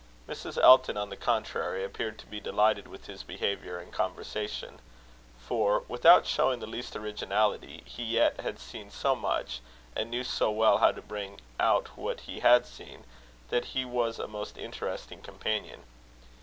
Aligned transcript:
Mrs. 0.27 0.57
Elton, 0.57 0.97
on 0.97 1.09
the 1.11 1.15
contrary, 1.15 1.83
appeared 1.83 2.17
to 2.17 2.25
be 2.25 2.39
delighted 2.39 2.87
with 2.87 3.05
his 3.05 3.21
behaviour 3.21 3.77
and 3.77 3.93
conversation; 3.93 4.79
for, 5.37 5.81
without 5.87 6.25
showing 6.25 6.59
the 6.59 6.65
least 6.65 6.95
originality, 6.95 7.83
he 7.85 8.01
yet 8.03 8.39
had 8.39 8.57
seen 8.59 8.89
so 8.89 9.15
much, 9.15 9.59
and 9.95 10.09
knew 10.09 10.23
so 10.23 10.49
well 10.49 10.79
how 10.79 10.91
to 10.91 11.03
bring 11.03 11.39
out 11.59 11.95
what 11.95 12.21
he 12.21 12.39
had 12.39 12.65
seen, 12.65 13.05
that 13.49 13.63
he 13.77 13.85
was 13.85 14.17
a 14.17 14.27
most 14.27 14.57
interesting 14.57 15.21
companion. 15.21 15.83